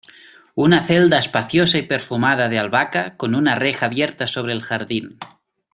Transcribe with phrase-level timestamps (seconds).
[0.55, 5.19] una celda espaciosa y perfumada de albahaca, con una reja abierta sobre el jardín